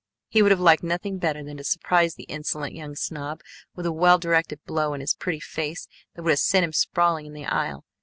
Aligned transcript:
He 0.29 0.41
would 0.41 0.49
have 0.49 0.59
liked 0.59 0.81
nothing 0.81 1.19
better 1.19 1.43
than 1.43 1.57
to 1.57 1.63
surprise 1.63 2.15
the 2.15 2.23
insolent 2.23 2.73
young 2.73 2.95
snob 2.95 3.41
with 3.75 3.85
a 3.85 3.91
well 3.91 4.17
directed 4.17 4.59
blow 4.65 4.95
in 4.95 4.99
his 4.99 5.13
pretty 5.13 5.39
face 5.39 5.87
that 6.15 6.23
would 6.23 6.31
have 6.31 6.39
sent 6.39 6.63
him 6.63 6.73
sprawling 6.73 7.27
in 7.27 7.33
the 7.33 7.45
aisle. 7.45 7.85